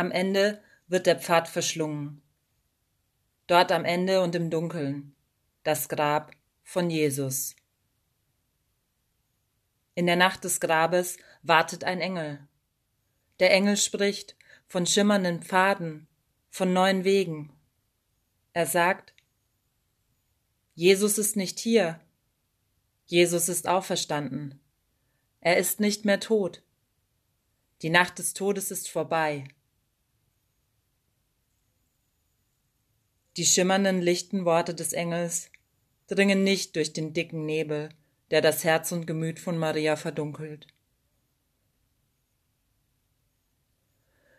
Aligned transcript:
Am 0.00 0.10
Ende 0.12 0.62
wird 0.88 1.04
der 1.04 1.20
Pfad 1.20 1.46
verschlungen. 1.46 2.22
Dort 3.46 3.70
am 3.70 3.84
Ende 3.84 4.22
und 4.22 4.34
im 4.34 4.48
Dunkeln 4.48 5.14
das 5.62 5.90
Grab 5.90 6.32
von 6.62 6.88
Jesus. 6.88 7.54
In 9.94 10.06
der 10.06 10.16
Nacht 10.16 10.42
des 10.44 10.58
Grabes 10.58 11.18
wartet 11.42 11.84
ein 11.84 12.00
Engel. 12.00 12.48
Der 13.40 13.52
Engel 13.52 13.76
spricht 13.76 14.36
von 14.68 14.86
schimmernden 14.86 15.42
Pfaden, 15.42 16.08
von 16.48 16.72
neuen 16.72 17.04
Wegen. 17.04 17.52
Er 18.54 18.64
sagt, 18.64 19.12
Jesus 20.74 21.18
ist 21.18 21.36
nicht 21.36 21.58
hier. 21.58 22.00
Jesus 23.04 23.50
ist 23.50 23.68
auferstanden. 23.68 24.62
Er 25.42 25.58
ist 25.58 25.78
nicht 25.78 26.06
mehr 26.06 26.20
tot. 26.20 26.62
Die 27.82 27.90
Nacht 27.90 28.18
des 28.18 28.32
Todes 28.32 28.70
ist 28.70 28.88
vorbei. 28.88 29.44
Die 33.40 33.46
schimmernden 33.46 34.02
lichten 34.02 34.44
Worte 34.44 34.74
des 34.74 34.92
Engels 34.92 35.50
dringen 36.08 36.44
nicht 36.44 36.76
durch 36.76 36.92
den 36.92 37.14
dicken 37.14 37.46
Nebel, 37.46 37.88
der 38.30 38.42
das 38.42 38.64
Herz 38.64 38.92
und 38.92 39.06
Gemüt 39.06 39.40
von 39.40 39.56
Maria 39.56 39.96
verdunkelt. 39.96 40.66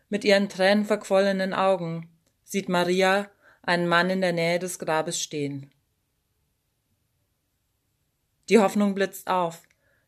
Mit 0.10 0.24
ihren 0.24 0.50
tränenverquollenen 0.50 1.52
Augen 1.52 2.12
sieht 2.44 2.70
Maria 2.70 3.32
einen 3.64 3.88
Mann 3.88 4.12
in 4.12 4.22
der 4.22 4.34
Nähe 4.34 4.60
des 4.60 4.77
Grabes 4.77 5.20
stehen. 5.20 5.72
Die 8.49 8.60
Hoffnung 8.60 8.94
blitzt 8.94 9.27
auf, 9.27 9.63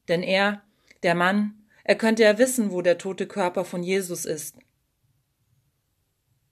denn 0.07 0.21
er, 0.21 0.61
der 1.01 1.15
Mann, 1.15 1.65
er 1.83 1.95
könnte 1.95 2.21
ja 2.21 2.37
wissen, 2.37 2.69
wo 2.69 2.83
der 2.83 2.99
tote 2.99 3.25
Körper 3.25 3.65
von 3.65 3.81
Jesus 3.81 4.25
ist. 4.25 4.55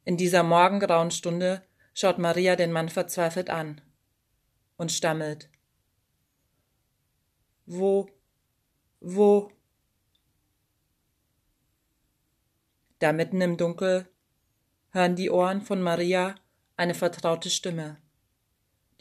In 0.06 0.17
dieser 0.17 0.42
morgengrauen 0.42 1.12
Stunde 1.12 1.62
schaut 1.94 2.17
Maria 2.17 2.56
den 2.56 2.72
Mann 2.72 2.89
verzweifelt 2.89 3.50
an 3.50 3.81
und 4.78 4.92
stammelt. 4.92 5.50
Wo, 7.66 8.09
wo? 9.00 9.52
Da 13.00 13.14
mitten 13.14 13.42
im 13.42 13.58
Dunkel 13.58 14.08
hören 14.92 15.16
die 15.16 15.30
Ohren 15.30 15.62
von 15.62 15.81
Maria 15.81 16.36
eine 16.78 16.94
vertraute 16.94 17.50
Stimme. 17.50 17.97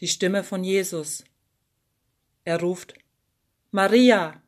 Die 0.01 0.09
Stimme 0.09 0.45
von 0.45 0.65
Jesus. 0.65 1.25
Er 2.45 2.61
ruft 2.61 2.95
Maria. 3.71 4.43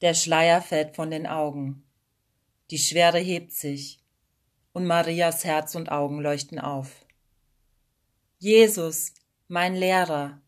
Der 0.00 0.14
Schleier 0.14 0.62
fällt 0.62 0.94
von 0.94 1.10
den 1.10 1.26
Augen. 1.26 1.84
Die 2.70 2.78
Schwere 2.78 3.18
hebt 3.18 3.52
sich, 3.52 4.00
und 4.72 4.86
Marias 4.86 5.44
Herz 5.44 5.74
und 5.74 5.90
Augen 5.90 6.20
leuchten 6.20 6.60
auf. 6.60 7.04
Jesus, 8.38 9.12
mein 9.48 9.74
Lehrer. 9.74 10.40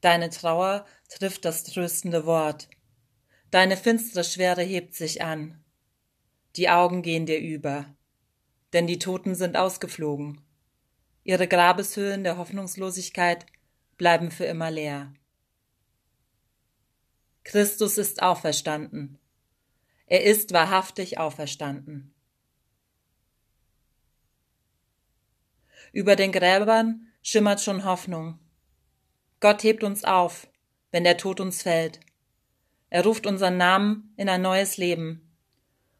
Deine 0.00 0.30
Trauer 0.30 0.86
trifft 1.08 1.44
das 1.44 1.64
tröstende 1.64 2.24
Wort. 2.24 2.68
Deine 3.50 3.76
finstere 3.76 4.24
Schwere 4.24 4.62
hebt 4.62 4.94
sich 4.94 5.22
an. 5.22 5.62
Die 6.56 6.70
Augen 6.70 7.02
gehen 7.02 7.26
dir 7.26 7.38
über, 7.38 7.94
denn 8.72 8.86
die 8.86 8.98
Toten 8.98 9.34
sind 9.34 9.56
ausgeflogen. 9.56 10.40
Ihre 11.24 11.48
Grabeshöhlen 11.48 12.22
der 12.22 12.36
Hoffnungslosigkeit 12.38 13.46
bleiben 13.96 14.30
für 14.30 14.44
immer 14.44 14.70
leer. 14.70 15.12
Christus 17.44 17.98
ist 17.98 18.22
auferstanden. 18.22 19.18
Er 20.06 20.24
ist 20.24 20.52
wahrhaftig 20.52 21.18
auferstanden. 21.18 22.14
Über 25.92 26.16
den 26.16 26.32
Gräbern 26.32 27.06
schimmert 27.22 27.60
schon 27.60 27.84
Hoffnung. 27.84 28.38
Gott 29.40 29.62
hebt 29.62 29.84
uns 29.84 30.04
auf, 30.04 30.48
wenn 30.90 31.04
der 31.04 31.16
Tod 31.16 31.40
uns 31.40 31.62
fällt. 31.62 32.00
Er 32.90 33.04
ruft 33.04 33.26
unseren 33.26 33.56
Namen 33.56 34.12
in 34.16 34.28
ein 34.28 34.42
neues 34.42 34.76
Leben 34.76 35.36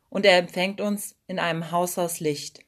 und 0.09 0.25
er 0.25 0.39
empfängt 0.39 0.81
uns 0.81 1.17
in 1.27 1.39
einem 1.39 1.71
Haus 1.71 1.99
aus 1.99 2.21
Licht. 2.21 2.61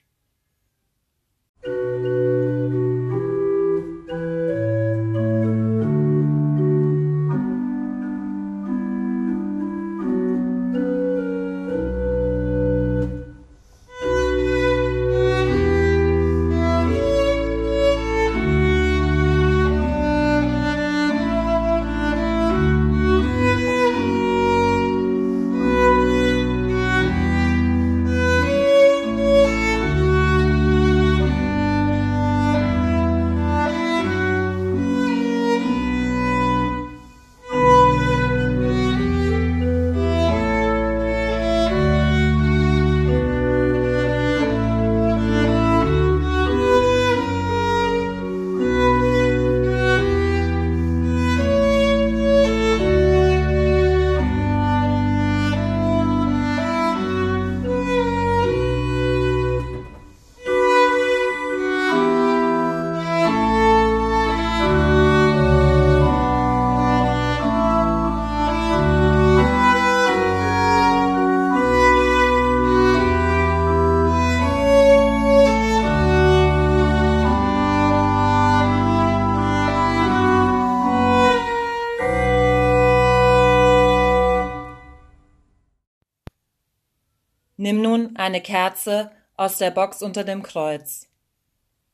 Nimm 87.58 87.80
nun 87.80 88.16
eine 88.16 88.42
Kerze 88.42 89.10
aus 89.36 89.56
der 89.56 89.70
Box 89.70 90.02
unter 90.02 90.24
dem 90.24 90.42
Kreuz. 90.42 91.08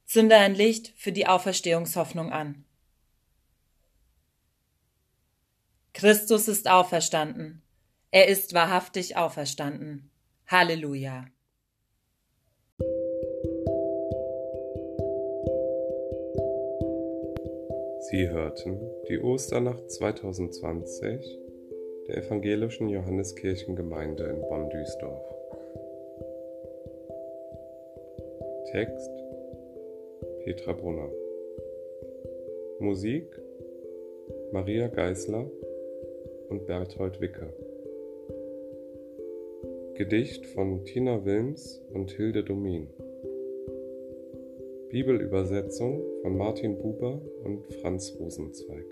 Zünde 0.05 0.37
ein 0.37 0.55
Licht 0.55 0.93
für 0.97 1.13
die 1.13 1.27
Auferstehungshoffnung 1.27 2.33
an. 2.33 2.65
Christus 5.95 6.49
ist 6.49 6.69
auferstanden. 6.69 7.63
Er 8.11 8.27
ist 8.29 8.55
wahrhaftig 8.55 9.17
auferstanden. 9.17 10.11
Halleluja. 10.49 11.27
Sie 18.11 18.29
hörten 18.29 18.81
die 19.09 19.21
Osternacht 19.21 19.91
2020 19.91 21.39
der 22.09 22.19
evangelischen 22.19 22.89
Johanneskirchengemeinde 22.89 24.25
in 24.25 24.41
Bonn-Duisdorf. 24.41 25.32
Text 28.73 29.11
Petra 30.45 30.73
Brunner. 30.73 31.11
Musik 32.81 33.27
Maria 34.51 34.89
Geisler 34.89 35.51
und 36.49 36.67
Berthold 36.67 37.21
Wicker. 37.21 37.53
Gedicht 39.93 40.47
von 40.47 40.87
Tina 40.87 41.23
Wilms 41.27 41.83
und 41.93 42.13
Hilde 42.13 42.45
Domin. 42.45 42.89
Bibelübersetzung 44.89 46.03
von 46.23 46.39
Martin 46.39 46.79
Buber 46.79 47.21
und 47.45 47.67
Franz 47.75 48.17
Rosenzweig. 48.19 48.87